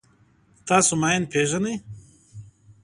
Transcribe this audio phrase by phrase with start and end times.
[0.67, 1.75] تاسو ماین پېژنئ.